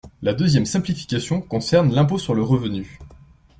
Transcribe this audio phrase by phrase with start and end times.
[0.23, 2.97] La deuxième simplification concerne l’impôt sur le revenu.